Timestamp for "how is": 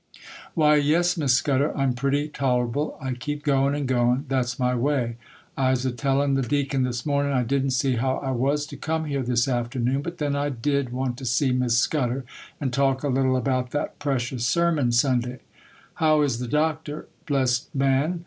15.93-16.39